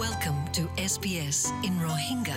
Welcome 0.00 0.40
to 0.56 0.62
SBS 0.82 1.38
in 1.60 1.74
Rohingya. 1.78 2.36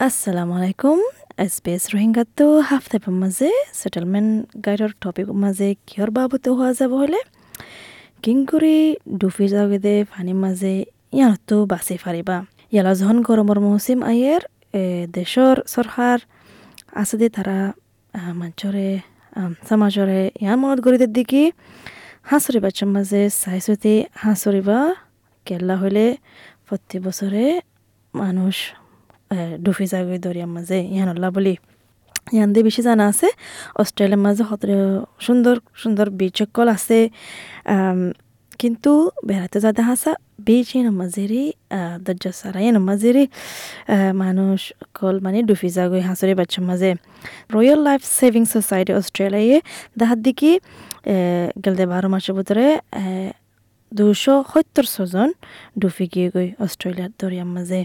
assalamu 0.00 0.52
alaikum 0.58 0.98
SBS 1.46 1.84
ৰোহিংগাটো 1.92 2.46
হাফতেপৰ 2.68 3.14
মাজে 3.22 3.50
settlement 3.80 4.32
গাইডৰ 4.66 4.92
topic 5.04 5.26
মাজে 5.42 5.68
কিহৰ 5.88 6.10
বাবতে 6.16 6.48
হোৱা 6.56 6.70
যাব 6.80 6.92
হ'লে 7.00 7.20
কিংকুৰি 8.24 8.76
ডুফি 9.20 9.46
যাওঁতে 9.54 9.94
পানীৰ 10.12 10.38
মাজে 10.44 10.74
ইয়াতো 11.18 11.56
বাচি 11.72 11.96
ফাৰিবা 12.04 12.36
ইয়ালা 12.72 12.92
যখন 13.00 13.18
গৰমৰ 13.28 13.58
মৌচিম 13.66 13.98
আয়েৰ 14.12 14.42
দেশৰ 15.16 15.56
চৰকাৰ 15.72 16.18
আছে 17.00 17.14
দে 17.20 17.26
তাৰা 17.36 17.58
মঞ্চৰে 18.40 18.88
সমাজৰে 19.68 20.20
ইয়াৰ 20.42 20.56
মনত 20.62 20.78
কৰি 20.84 20.96
দেখি 21.18 21.44
হাঁচৰি 22.30 22.58
মাঝে 22.96 23.20
চাইছতে 23.42 23.92
হাঁচৰিবা 24.22 24.78
কেল্লা 25.46 25.74
হ'লে 25.82 26.06
প্রতি 26.66 26.96
বছরে 27.06 27.44
মানুষ 28.14 28.54
ডুফি 29.64 29.86
যাগৈ 29.92 30.18
দরিয়ার 30.24 30.50
মাঝে 30.56 30.78
ইহানল্লা 30.94 31.28
বলি। 31.36 31.54
দিয়ে 32.52 32.64
বেশি 32.68 32.82
জানা 32.88 33.04
আছে, 33.12 33.28
অস্ট্রেলিয়ার 33.80 34.22
মাঝে 34.26 34.42
সুন্দর 35.26 35.56
সুন্দর 35.82 36.06
বীজ 36.18 36.32
সকল 36.40 36.66
আছে 36.76 36.98
কিন্তু 38.58 38.92
বেড়াতে 39.26 39.58
হাসা 39.82 40.12
বিচ 40.46 40.68
এর 40.78 40.88
মাঝেরই 41.00 41.44
দরজা 42.06 42.32
সারা 42.32 42.60
এর 42.60 42.76
মাঝেরই 42.88 43.26
মানুষ 44.14 44.60
কল 44.94 45.16
মানে 45.20 45.38
ডুবি 45.48 45.68
যাগৈ 45.76 46.02
হাঁসরে 46.08 46.32
বাচ্চার 46.34 46.64
মাঝে 46.70 46.90
রয়্যাল 47.54 47.80
লাইফ 47.86 48.02
সেভিং 48.18 48.42
সোসাইটি 48.54 48.92
অস্ট্রেলিয়ায় 48.92 49.60
দেখার 49.98 50.20
দিকে 50.26 50.50
গেলতে 51.64 51.84
বারো 51.92 52.08
মাসের 52.14 52.34
ভিতরে 52.38 52.66
দুশো 53.92 54.34
সত্তর 54.52 54.86
ছজন 54.94 55.28
ডুবি 55.80 56.06
গিয়ে 56.12 56.28
গই 56.34 56.48
অস্ট্রেলিয়ার 56.64 57.12
দরিয়ার 57.20 57.50
মাঝে 57.56 57.80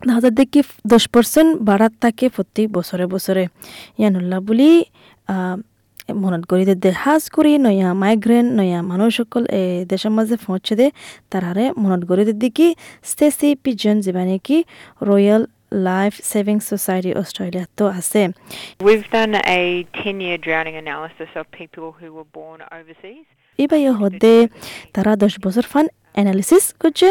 দেখা 0.00 0.30
দেখি 0.30 0.60
দশ 0.86 1.04
পার্সেন্ট 1.14 1.50
বাড়াত 1.68 1.92
থাকে 2.02 2.24
প্রত্যেক 2.28 2.66
বছরে 2.76 3.04
বছরে 3.14 3.44
ইয়ানুল্লাহ 3.98 4.38
বুলি 4.48 4.70
মনত 6.08 6.42
কৰি 6.50 6.64
দে 6.76 6.90
সাজ 7.02 7.22
কৰি 7.36 7.52
নয়া 7.58 7.88
মাইগ্ৰেন 8.02 8.46
নয়া 8.58 8.80
মানুহসকল 8.90 9.44
এ 9.52 9.62
দেশৰ 9.90 10.12
মাজে 10.16 10.36
পਹੁঁচে 10.44 10.74
দে 10.80 10.86
তাৰাৰে 11.32 11.64
মনত 11.82 12.02
কৰি 12.10 12.22
দে 12.32 12.48
কি 12.50 12.68
ষ্টেচি 13.04 13.48
পিজন 13.64 13.96
যিবা 14.04 14.22
নেকি 14.30 14.58
ৰয়েল 15.02 15.42
লাইফ 15.88 16.12
ছেভিং 16.30 16.56
ছ'চাইটি 16.68 17.10
অষ্ট্ৰেলিয়াতো 17.20 17.84
আছে 17.98 18.22
We've 18.80 19.08
done 19.10 19.34
a 19.54 19.62
10 19.94 20.20
year 20.20 20.38
drowning 20.38 20.76
analysis 20.76 21.30
of 21.36 21.44
people 21.52 21.86
who 21.98 22.06
were 22.16 22.28
born 22.38 22.58
overseas. 22.76 23.26
এইবাৰ 23.58 23.80
হদে 24.00 24.34
তারা 24.94 25.12
দশ 25.16 25.34
বছর 25.44 25.64
ফান 25.72 25.86
অ্যানালিসিস 26.14 26.64
করছে 26.82 27.08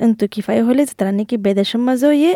কিন্তু 0.00 0.24
কিফাই 0.34 0.58
হলে 0.68 0.82
তারা 0.98 1.12
নাকি 1.18 1.36
বেদেশের 1.46 1.80
মাঝে 1.86 2.08
ইয়ে 2.14 2.32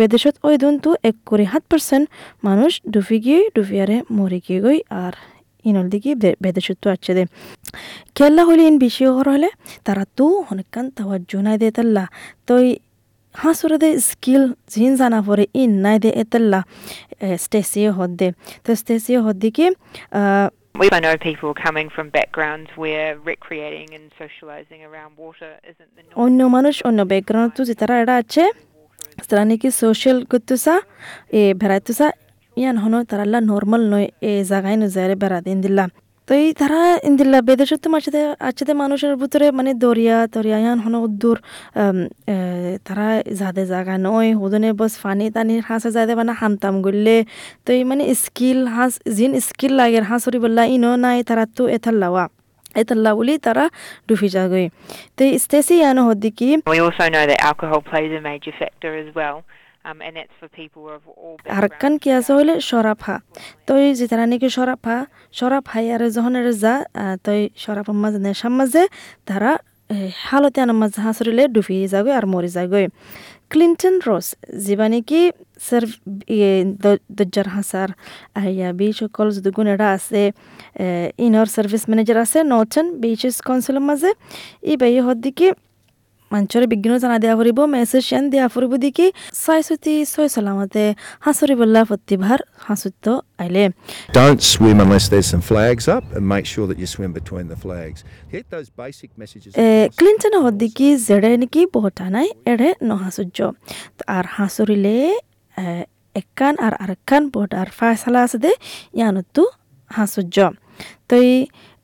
বেদেশত 0.00 0.34
ওই 0.46 0.56
দন্তু 0.64 0.88
এক 1.10 1.16
করে 1.30 1.44
সাত 1.52 1.64
পার্সেন্ট 1.70 2.06
মানুষ 2.46 2.72
ডুবি 2.92 3.18
গিয়ে 3.24 3.40
ডুবিয়ারে 3.56 3.96
মরে 4.16 4.38
গিয়ে 4.46 4.60
গই 4.64 4.78
আর 5.02 5.14
ইনল 5.68 5.86
দিকে 5.94 6.10
বেদেশত 6.44 6.82
আছে 6.94 7.12
দে। 7.16 7.24
খেলা 8.16 8.42
হলে 8.48 8.62
ইন 8.70 8.76
বেশি 8.84 9.02
হর 9.16 9.26
হলে 9.34 9.48
তারা 9.86 10.04
তো 10.18 10.26
অনেকক্ষণ 10.52 10.86
তাওয়াজ্জু 10.96 11.38
নাই 11.46 11.56
দে 11.62 11.68
তাল্লা। 11.76 12.04
তো 12.46 12.54
হাঁসরে 13.42 13.76
দে 13.82 13.88
স্কিল 14.10 14.42
জিন 14.72 14.92
জানা 15.00 15.18
পরে 15.26 15.44
ইন 15.62 15.72
নাই 15.84 15.96
দে 16.04 16.10
এতাল্লা। 16.22 16.60
স্টেসিও 17.44 17.90
হদ 17.98 18.12
দে। 18.20 18.28
তো 18.64 18.70
স্টেসিও 18.80 19.20
হদ 19.26 19.36
দিকে 19.44 19.66
We 20.82 20.88
know 21.04 21.16
people 21.30 21.52
coming 21.66 21.88
from 21.96 22.06
backgrounds 22.20 22.70
where 22.82 23.10
recreating 23.32 23.88
and 23.98 24.06
socializing 24.22 24.80
around 24.88 25.12
water 25.24 25.52
isn't 25.70 25.90
the 25.96 26.02
norm. 26.06 26.16
অন্য 26.24 26.40
মানুষ 26.56 26.74
অন্য 26.88 27.00
ব্যাকগ্রাউন্ড 27.12 27.52
তো 27.56 27.62
যে 27.68 27.74
তারা 27.80 27.94
এটা 28.02 28.14
আছে। 28.22 28.44
সোশ্যাল 29.80 30.18
করতেছা 30.24 30.74
এ 31.32 31.42
বেড়াইতেছা 31.60 32.06
ইয়ান 32.56 32.76
হনো 32.76 32.98
তারাল্লা 33.10 33.38
নর্মাল 33.42 33.82
নয় 33.92 34.06
এ 34.22 34.32
জায়গায় 34.42 34.76
নো 34.76 34.86
যায় 34.88 35.14
বেড়া 35.14 35.38
দিন 35.40 35.58
দিল্লা 35.64 35.86
তো 36.28 36.32
এই 36.34 36.48
তারা 36.52 36.80
ইন্দিল্লা 37.08 37.38
বেদেশত 37.40 37.80
তো 37.84 37.88
মাঝে 37.94 38.20
আছে 38.40 38.72
মানুষের 38.74 39.12
ভিতরে 39.16 39.46
মানে 39.50 39.70
দরিয়া 39.74 40.16
দরিয়া 40.34 40.58
ইয়ান 40.58 40.78
হনো 40.84 40.98
দূর 41.22 41.36
তারা 42.86 43.08
যাদে 43.40 43.64
জায়গা 43.66 43.94
নয় 43.98 44.30
হুদনে 44.40 44.70
বস 44.72 44.92
ফানি 45.02 45.26
টানি 45.34 45.54
হাঁসে 45.68 45.90
যাদে 45.96 46.12
মানে 46.14 46.32
হামতাম 46.40 46.74
গড়লে 46.84 47.16
তো 47.64 47.68
এই 47.72 47.82
মানে 47.84 48.04
স্কিল 48.14 48.60
হাঁস 48.66 48.92
জিন 49.16 49.32
স্কিল 49.40 49.72
লাগে 49.72 50.00
হাঁসরি 50.10 50.38
বললা 50.44 50.62
ইনো 50.66 50.90
নাই 50.96 51.18
তারা 51.22 51.44
তো 51.56 51.62
এথার 51.68 51.96
লাওয়া 52.02 52.24
এতাল্লা 52.80 53.10
বলি 53.18 53.34
তারা 53.46 53.64
ডুবি 54.08 54.28
যাগৈ 54.36 54.66
তো 55.16 55.22
স্টেসি 55.44 55.74
ইয়ানো 55.80 56.02
হদ্দি 56.08 56.30
কি 56.38 56.48
We 56.72 56.78
also 56.86 57.04
know 57.12 57.24
that 57.30 57.40
alcohol 57.50 57.80
plays 57.90 58.12
a 58.20 58.22
major 58.30 58.54
factor 58.60 58.90
as 59.02 59.08
well, 59.18 59.36
and 60.04 60.12
that's 60.16 60.34
for 60.40 60.48
people 60.50 60.82
of 60.96 61.02
all 61.22 61.36
Arkan 61.58 61.92
কি 62.02 62.08
আছে 62.18 62.30
হইলে 62.36 62.54
সরাফ 62.70 63.00
হা 63.06 63.16
তো 63.66 63.72
এই 63.84 63.92
যে 63.98 64.06
তারা 64.10 64.24
নাকি 64.32 64.48
সরাফ 64.56 64.82
হা 64.88 64.98
সরাফ 65.38 65.64
হাই 65.72 65.84
আর 65.94 66.02
এর 66.40 66.46
যা 66.64 66.74
তো 67.24 67.30
এই 67.38 67.44
সরাফের 67.64 67.96
মাঝে 68.02 68.18
নেশার 68.26 68.52
মাঝে 68.58 68.82
তারা 69.28 69.50
হালতে 70.26 70.58
আনার 70.64 70.78
মাঝে 70.82 70.98
হাসরিলে 71.06 71.44
ডুবি 71.54 71.76
যাগৈ 71.94 72.12
আর 72.18 72.24
মরি 72.32 72.50
যাগৈ 72.56 72.84
ক্লিন্টন 73.52 73.94
রোস 74.06 74.26
যিবা 74.64 74.86
নাকি 74.92 75.20
যদি 79.36 79.50
গুণেরা 79.56 79.86
আছে 79.96 80.22
ইনর 81.26 81.48
সার্ভিস 81.56 81.82
ম্যানেজার 81.90 82.18
আছে 82.24 82.38
নর্থন 82.52 82.86
বিচেস 83.02 83.36
কাউন্সিলের 83.46 83.84
মাঝে 83.88 84.10
ই 84.70 84.74
বাই 84.80 84.92
হদ্দিকে 85.06 85.48
মঞ্চরে 86.30 86.66
বিজ্ঞান 86.72 86.94
জানা 87.04 87.16
দেওয়া 87.22 87.36
ফুরিব 87.38 87.58
মেসেজ 87.74 88.02
সেন 88.10 88.24
দেওয়া 88.32 88.48
ফুরিব 88.54 88.72
দেখি 88.84 89.06
ছয় 89.42 89.62
সতি 89.68 89.94
ছয় 90.12 90.28
সালামতে 90.34 90.84
হাঁসরি 91.20 91.54
বল্লা 91.60 91.80
প্রতিভার 91.90 92.38
হাঁসুত্য 92.66 93.06
আইলে 93.42 93.64
Don't 94.18 94.40
swim 94.54 94.76
unless 94.84 95.04
there's 95.12 95.28
some 95.34 95.44
flags 95.50 95.84
up 95.96 96.04
and 96.16 96.24
make 96.34 96.46
sure 96.54 96.66
that 96.70 96.78
you 96.82 96.88
swim 96.96 97.10
between 97.12 97.46
the 97.52 97.58
flags. 97.64 97.98
Get 98.32 98.44
those 98.54 98.68
basic 98.82 99.10
messages. 99.22 99.50
across. 99.52 99.96
Clinton 99.98 100.34
হদ্দিকি 100.44 100.88
জেড়ে 101.08 101.30
নাকি 101.42 101.60
বহুত 101.74 101.98
নাই 102.16 102.28
এড়ে 102.52 102.68
নহাসুর্য 102.90 103.38
আর 104.16 104.24
হাঁসরিলে 104.36 104.96
একান 106.14 106.54
আর 106.58 106.74
আরেকান 106.82 107.22
বোর্ড 107.32 107.50
আর 107.54 107.68
ফায়সালা 107.78 108.20
আছে 108.26 108.38
দে 108.44 108.52
ইয়ানতো 108.96 109.42
হাঁসুর্য 109.90 110.36
তো 111.08 111.16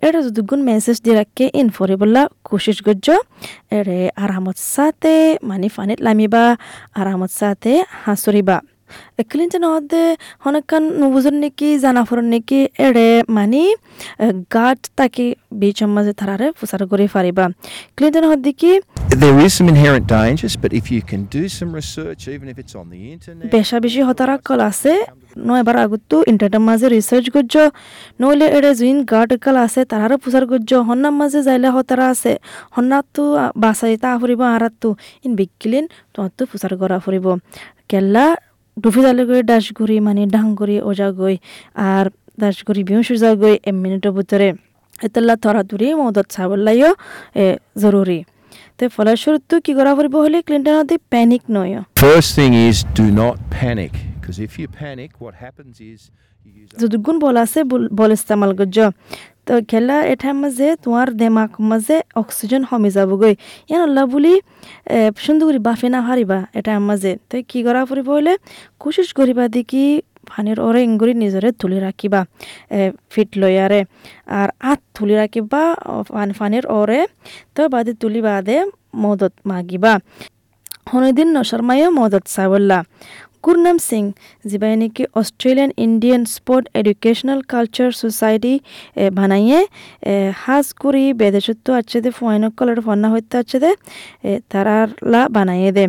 এটা 0.02 0.18
যদি 0.26 0.40
গুণ 0.42 0.60
মেসেজ 0.62 0.96
দিয়ে 1.04 1.16
রাখে 1.16 1.44
ইনফরি 1.54 1.94
বললা 2.02 2.22
কোশিশ 2.44 2.78
গজ্জ 2.86 3.06
এরে 3.70 3.98
আরামত 4.16 4.58
সাথে 4.74 5.14
মানে 5.42 5.68
ফানিত 5.68 5.98
লামিবা 6.00 6.44
আরামত 6.94 7.32
সাথে 7.40 7.72
হাঁসরিবা 8.04 8.56
ক্লিন্টন 9.30 9.64
হদে 9.72 10.04
হনকান 10.44 10.84
নুবুজুর 11.00 11.34
নেকি 11.42 11.68
জানা 11.84 12.02
ফরন 12.08 12.26
নেকি 12.34 12.60
এড়ে 12.86 13.08
মানে 13.36 13.62
গাট 14.56 14.80
তাকে 14.98 15.24
বিচর 15.60 15.88
মাঝে 15.96 16.12
থারারে 16.20 16.46
ফুসার 16.58 16.80
করে 16.90 17.04
ফারিবা। 17.14 17.44
ক্লিন্টন 17.96 18.24
হদ্দি 18.30 18.52
কি? 18.60 18.72
There 19.22 19.38
is 19.46 19.52
some 19.58 19.68
inherent 19.74 20.06
dangers, 20.16 20.54
but 20.62 20.70
if 20.80 20.84
you 20.94 21.00
can 21.10 21.22
do 21.36 21.42
some 21.58 21.70
research, 21.80 22.22
even 22.36 22.46
if 22.52 22.56
it's 22.62 22.74
on 22.80 22.86
the 22.94 23.00
internet, 23.14 23.44
বেশা 23.54 23.76
বেশি 23.84 24.00
হতারা 24.08 24.34
কল 24.46 24.60
আছে 24.70 24.92
নয়বার 25.48 25.76
আগতো 25.84 26.16
ইন্টারনেটের 26.32 26.62
মাঝে 26.68 26.86
রিসার্চ 26.96 27.26
করছ 27.36 27.54
নইলে 28.20 28.46
এড়ে 28.56 28.70
জুইন 28.78 28.98
গাট 29.12 29.30
কাল 29.44 29.56
আছে 29.66 29.80
তারারও 29.90 30.16
প্রচার 30.24 30.44
করছ 30.52 30.70
হন্নার 30.88 31.14
মাঝে 31.20 31.40
যাইলে 31.48 31.68
হতারা 31.76 32.06
আছে 32.14 32.32
হন্নার 32.74 33.04
তো 33.14 33.24
বাসাই 33.62 33.94
তা 34.02 34.10
ফুরিব 34.20 34.42
আরাত 34.56 34.74
তো 34.82 34.90
ইন 35.26 35.32
বিকিলিন 35.38 35.84
তোমার 36.14 36.30
তো 36.38 36.42
প্রচার 36.50 36.72
করা 36.80 36.96
ফুরিব। 37.04 37.26
কেল্লা 37.90 38.24
ডুফি 38.76 39.00
জালে 39.02 39.22
গৈ 39.26 39.40
ডাস 39.42 39.64
ঘুরি 39.72 39.96
মানে 40.00 40.22
ডাং 40.26 40.46
ঘুরি 40.54 40.76
ওজা 40.80 41.08
গই 41.12 41.36
আর 41.86 42.06
ডাস 42.40 42.56
ঘুরি 42.66 42.82
বিহু 42.84 43.02
সুজা 43.02 43.30
গই 43.34 43.54
এক 43.68 43.74
মিনিটের 43.74 44.12
ভিতরে 44.12 44.48
এতলা 45.02 45.34
তরাতুরি 45.36 45.86
মদত 45.94 46.26
চাবলাইও 46.30 46.90
এ 47.34 47.44
জরুরি 47.82 48.18
তো 48.78 48.84
ফলস্বরূপ 48.88 49.42
কি 49.64 49.72
করা 49.74 49.90
ফুরিব 49.96 50.14
হলে 50.16 50.38
ক্লিন্টনতে 50.42 50.94
প্যানিক 51.12 51.42
নয়। 51.50 51.72
First 52.04 52.30
thing 52.38 52.52
is 52.68 52.76
do 53.00 53.06
not 53.22 53.36
panic. 53.60 53.92
Because 54.14 54.38
if 54.46 54.52
you 54.60 54.66
panic, 54.82 55.10
what 55.24 55.34
happens 55.44 55.74
is 55.92 56.00
use 56.60 56.70
যদুগুণ 56.80 57.16
বল 57.18 57.36
আছে 57.36 57.60
বল- 57.64 58.12
ইস্তেমাল 58.12 58.50
করছ 58.56 58.76
তো 59.46 59.54
খেলা 59.70 59.96
এঠার 60.12 60.34
মাঝে 60.42 60.68
তোমার 60.84 61.08
দেমাক 61.20 61.50
মাঝে 61.70 61.96
অক্সিজেন 62.22 62.62
কমি 62.70 62.90
যাবগৈ। 62.96 63.34
ইয়ান 63.70 63.80
আল্লাহ 63.88 64.04
বুলি 64.12 64.34
এ, 64.86 64.98
সুন্দর 65.24 65.44
করে 65.48 65.60
বাফে 65.68 65.88
না 65.94 66.00
হারিবা 66.08 66.38
এটার 66.58 66.80
মাঝে 66.88 67.12
তো 67.30 67.36
কি 67.50 67.58
করা 67.66 67.80
ফুরিব 67.88 68.08
হলে 68.16 68.32
কোশিশ 68.82 69.08
করিবা 69.18 69.44
দেখি 69.56 69.84
পানির 70.30 70.58
ওরে 70.66 70.80
ইঙ্গুরি 70.88 71.14
নিজরে 71.22 71.48
তুলি 71.60 71.78
রাখিবা 71.86 72.20
এ, 72.76 72.80
ফিট 73.12 73.30
লয়ারে 73.40 73.80
আর 74.38 74.48
আত 74.70 74.80
তুলি 74.96 75.14
রাখিবা 75.22 75.62
পানির 76.38 76.64
ওরে 76.78 77.00
তো 77.54 77.62
বাদে 77.74 77.92
তুলি 78.02 78.20
বাদে 78.28 78.56
মদত 79.02 79.34
মাগিবা। 79.50 79.92
হনদিন 80.90 81.28
নশর্মায়ও 81.36 81.88
মদত 82.00 82.24
চাবল্লা। 82.34 82.78
গুরনাম 83.44 83.78
সিং 83.88 84.04
যিবাই 84.44 84.74
নাকি 84.76 85.02
Australian 85.14 85.70
Indian 85.78 86.22
sport 86.34 86.64
educational 86.74 87.40
culture 87.52 87.90
society 88.02 88.54
বানাইয়ে 89.12 89.60
হাজ 90.42 90.66
করি 90.82 91.04
বেদেশত্ব 91.12 91.66
আছে 91.80 91.98
দে 92.04 92.10
ফয়নক 92.18 92.52
কলার 92.58 92.80
ফন্না 92.86 93.08
হইতে 93.12 93.34
আছে 93.42 93.56
দে 93.64 93.70
তারারলা 94.50 95.22
বানাইয়ে 95.28 95.70
দে 95.76 95.84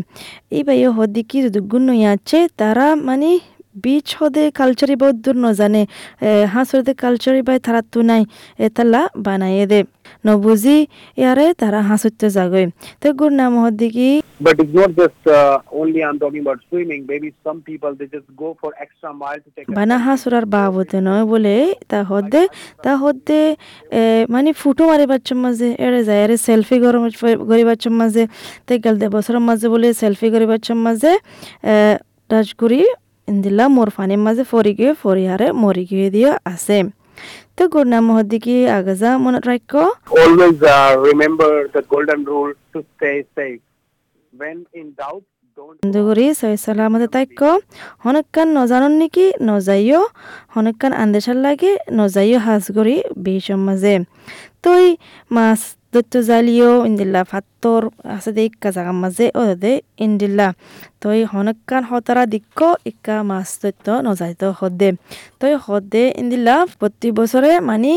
এই 0.51 0.63
বাইয়ে 0.63 0.89
হদিকি 0.89 1.37
যদি 1.45 1.59
গুণ 1.71 1.87
আছে 2.13 2.39
তারা 2.57 2.85
মানে 3.05 3.29
বিচ 3.75 4.07
হদে 4.19 4.43
কালচারি 4.59 4.95
বহুত 4.95 5.17
দূর 5.25 5.37
নজানে 5.45 5.81
হাঁসরদে 6.53 6.93
কালচারি 7.03 7.41
বাই 7.47 7.57
তারা 7.65 7.81
তো 7.91 7.99
নাই 8.09 8.21
এতালা 8.59 9.01
বানাইয়ে 9.25 9.65
দে 9.71 9.79
নবুজি 10.25 10.77
ইয়ারে 11.17 11.47
তারা 11.61 11.79
হাঁসতে 11.89 12.27
যাগই 12.35 12.65
তো 13.01 13.07
গুর 13.19 13.31
নাম 13.41 13.53
হদিকি 13.63 14.09
But 14.39 14.55
it's 14.59 14.75
not 14.75 14.91
just 14.93 15.21
uh, 15.29 15.35
only 15.73 15.99
I'm 16.03 16.17
talking 16.19 16.41
about 16.41 16.59
swimming. 16.67 17.01
Maybe 17.05 17.27
some 17.45 17.59
people 17.61 17.91
they 17.93 18.07
just 18.07 18.29
go 18.35 18.49
for 18.61 18.71
extra 18.77 19.09
mile 19.15 19.39
to 19.39 19.49
take. 19.55 19.65
a 19.65 19.73
বানা 19.77 19.95
হাঁসুরার 20.05 20.45
বাবতে 20.55 20.97
নয় 21.07 21.25
বলে 21.33 21.55
তা 21.91 21.99
হদ্দে 22.11 22.43
তা 22.83 22.91
হদ্দে 23.03 23.41
এ, 23.91 24.01
মানে 24.33 24.49
ফুটো 24.61 24.83
মারি 24.89 25.05
বাচ্চার 25.11 25.37
মাঝে 25.45 25.67
এড়ে 25.85 26.01
যায় 26.07 26.19
এরে 26.25 26.35
সেলফি 26.47 26.75
গরি 27.49 27.63
বাচ্চার 27.69 27.93
মাঝে 28.01 28.23
তাই 28.67 28.77
গেল 28.85 28.95
দে 29.01 29.07
বছরের 29.15 29.43
মাঝে 29.49 29.67
বলে 29.73 29.87
সেলফি 30.01 30.27
গরি 30.33 30.45
বাচ্চার 30.51 30.77
মাঝে 30.85 31.11
রাজগুড়ি 32.29 32.81
ইন্দিল্লা 33.27 33.65
মোর 33.67 33.89
ফানির 33.89 34.21
মাঝে 34.25 34.43
ফরি 34.43 34.73
গিয়ে 34.79 34.91
ফরি 35.03 35.23
হারে 35.25 35.47
মরি 35.63 35.83
গিয়ে 35.91 36.07
দিয়ে 36.15 36.31
আছে 36.45 36.77
তো 37.57 37.63
গুর 37.73 37.85
নাম 37.87 38.05
হদ্দিকি 38.17 38.55
আগাজা 38.77 39.09
মনে 39.17 39.39
Always 40.17 40.57
uh, 40.69 40.91
remember 41.09 41.51
the 41.75 41.81
golden 41.83 42.19
rule 42.23 42.53
to 42.73 42.79
stay 42.91 43.17
safe. 43.35 43.63
When 44.33 44.57
in 44.73 44.87
doubt. 44.97 45.23
দুগুরি 45.93 46.25
সই 46.33 46.55
সালামতে 46.57 47.07
তাইক 47.07 47.41
হনকান 48.03 48.47
নজানন 48.57 48.93
নেকি 49.01 49.25
নজাইও 49.49 50.01
হনকান 50.55 50.91
আন্দেশার 51.03 51.37
লাগে 51.45 51.71
নজাইও 51.91 52.39
হাজগরি 52.47 52.95
বিষম 53.25 53.59
মাঝে 53.67 53.95
তই 54.63 54.85
মাছ 55.31 55.59
দত্ত 55.93 56.13
জালিও 56.27 56.71
ইন্দিল্লা 56.89 57.21
ফাত্তর 57.31 57.81
আছে 58.15 58.31
দে 58.35 58.41
ইক্কা 58.49 58.69
জাগার 58.75 58.97
মাঝে 59.03 59.25
ও 59.35 59.41
দে 59.63 59.73
ইন্দিল্লা 60.05 60.47
তই 61.01 61.19
হনকান 61.31 61.83
হতারা 61.89 62.23
দিক্ক 62.33 62.59
ইক্কা 62.85 63.15
মাছ 63.29 63.49
দত্ত 63.61 63.87
নজাইতো 64.05 64.47
হদে 64.59 64.89
তই 65.39 65.53
হদে 65.65 66.03
ইন্দিল্লা 66.21 66.55
প্রতি 66.73 67.09
বছরে 67.17 67.51
মানে 67.61 67.91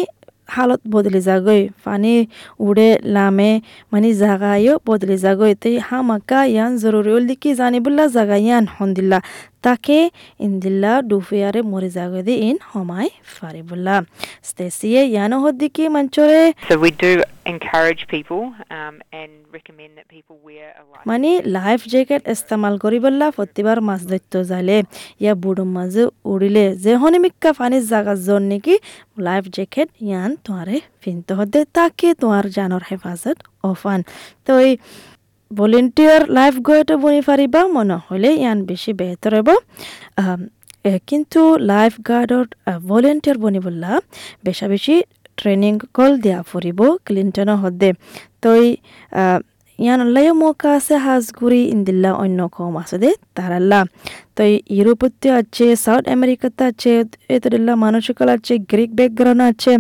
হালত 0.49 0.83
বদলি 0.89 1.21
যাগৈ 1.29 1.61
পানী 1.85 2.15
উড়ে 2.61 2.89
লামে 3.15 3.51
মানে 3.93 4.09
জাগায়ও 4.15 4.75
বদলি 4.87 5.17
যাগৈ 5.25 5.53
তে 5.63 5.71
হামাকা 5.87 6.41
ইয়ান 6.47 6.73
জরুরি 6.83 7.11
উল্লি 7.19 7.35
কি 7.43 7.51
জানিবুল্লা 7.61 8.05
জাগা 8.17 8.37
ইয়ান 8.39 8.65
হন্দিল্লা 8.77 9.19
তাকে 9.67 9.99
ইন্দিল্লা 10.47 10.93
ডুফিয়ারে 11.11 11.61
মরে 11.73 11.89
যাগৈ 11.97 12.23
দি 12.29 12.35
ইন 12.49 12.57
হমাই 12.73 13.09
ফারিবুল্লা 13.37 13.97
স্টেসিয়ে 14.49 15.01
ইয়ানো 15.07 15.37
হদ্দিকি 15.45 15.85
মঞ্চরে 15.95 16.43
So 16.69 16.75
we 16.79 16.91
do 17.05 17.13
encourage 17.47 18.03
people 18.09 18.43
um, 18.71 18.95
and 19.13 19.33
recommend 19.57 19.93
that 19.99 20.07
people 20.09 20.37
wear 20.47 20.69
a 20.73 20.85
life. 20.85 21.05
মানে 21.11 21.31
লাইফ 21.59 21.81
জ্যাকেট 21.95 22.23
ইস্তেমাল 22.35 22.75
করিবল্লা 22.85 23.27
প্রতিবার 23.39 23.79
মাছ 23.89 24.01
ধরত 24.11 24.35
যালে 24.51 24.77
ইয়া 25.23 25.35
বুড়ো 25.43 25.65
মাঝে 25.77 26.03
উড়িলে 26.33 26.65
যে 26.85 26.93
হনিমিক্কা 27.03 27.51
পানির 27.59 27.85
জাগার 27.93 28.19
জন 28.27 28.43
নাকি 28.51 28.75
লাইফ 29.27 29.45
জ্যাকেট 29.57 29.89
ইয়ান 30.07 30.31
তোমারে 30.45 30.77
পিনতে 31.03 31.33
হতে 31.39 31.59
তাকে 31.77 32.09
তোমার 32.21 32.45
জানোর 32.57 32.83
হেফাজত 32.89 33.39
অফান 33.71 34.01
তো 34.47 34.53
এই 34.59 34.73
ভলেন্টিয়ার 35.51 36.23
লাইফ 36.39 36.55
গয়েটো 36.69 36.95
বনি 37.05 37.21
পারিবা 37.29 37.61
মনে 37.77 37.97
হলে 38.07 38.31
ইয়ান 38.43 38.59
বেশি 38.71 38.91
বেহতর 39.01 39.33
হব। 39.39 39.49
কিন্তু 41.09 41.41
লাইফ 41.73 41.95
গার্ডর 42.09 42.45
ভলেন্টিয়ার 42.91 43.37
বনিবল্লা 43.45 43.93
বেশা 44.47 44.67
বেশি 44.73 44.97
ট্রেনিং 45.39 45.73
কল 45.97 46.13
দিয়া 46.25 46.39
ফুরিব 46.51 46.81
ক্লিন্টন 47.07 47.49
হদে 47.63 47.91
তই 48.43 48.65
ইয়ান 49.79 50.01
আল্লাহ 50.07 50.25
মৌকা 50.43 50.69
আছে 50.79 50.95
হাজগুড়ি 51.05 51.61
ইন্দিল্লা 51.75 52.11
অন্য 52.23 52.41
কম 52.57 52.75
আছে 52.83 52.97
দে 53.03 53.11
তারাল্লা 53.37 53.81
তো 54.37 54.43
ইউরোপতে 54.77 55.29
আছে 55.41 55.67
সাউথ 55.85 56.05
আমেরিকাতে 56.17 56.63
আছে 56.71 56.93
এতদিল্লা 57.37 57.73
মানসিকাল 57.85 58.29
আছে 58.37 58.55
গ্রিক 58.71 58.91
ব্যাকগ্রাউন্ড 58.99 59.43
আছে। 59.51 59.73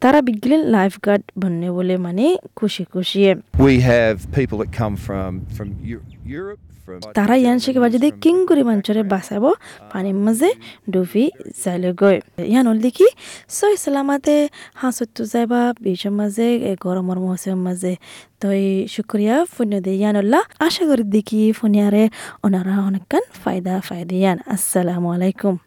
তারা 0.00 0.22
বিগলিন 0.22 0.60
লাইফ 0.60 0.98
গার্ড 1.06 1.22
বন্নে 1.38 1.70
বলে 1.70 1.96
মানে 1.96 2.36
খুশি 2.56 2.84
খুশি 2.84 3.32
We 3.58 3.74
have 3.80 4.16
people 4.38 4.58
that 4.58 4.70
come 4.80 4.94
from 4.96 5.30
from 5.56 5.68
Eu- 5.92 6.06
Europe, 6.38 6.62
from 6.86 7.12
তারা 7.14 7.36
ইয়ান 7.36 7.58
শিখে 7.58 7.80
বাজে 7.80 7.98
দিয়ে 7.98 8.12
কিং 8.20 8.46
করে 8.46 8.62
মাঞ্চরে 8.62 9.02
বাঁচাব 9.02 9.52
পানির 9.92 10.14
মাঝে 10.14 10.54
ডুবি 10.90 11.30
যাইলে 11.64 11.92
গৈ। 11.92 12.20
ইয়ান 12.44 12.66
হল 12.66 12.78
দেখি 12.78 13.06
সই 13.48 13.76
সালামাতে 13.76 14.48
হাঁসতো 14.74 15.24
যাইবা 15.24 15.74
বিচৰ 15.80 16.10
মাঝে 16.10 16.76
গরমর 16.80 17.18
মৌসুমের 17.18 17.56
মাঝে। 17.56 17.96
তই 18.40 18.86
শুক্রিয়া 18.90 19.46
ফুন্য 19.58 19.80
দে 19.80 19.94
ইয়ান 19.94 20.16
আল্লাহ 20.16 20.42
আশা 20.58 20.86
করি 20.86 21.02
দেখি 21.02 21.52
ফুনিয়ারে 21.52 22.08
ওনারা 22.44 22.80
অনেকখান 22.80 23.20
ফায়দা 23.44 23.80
ফায়দা 23.80 24.14
ইয়ান। 24.16 24.38
আসসালামু 24.46 25.08
আলাইকুম। 25.10 25.58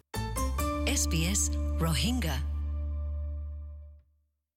SBS 1.03 1.41
Rohingya. 1.83 2.52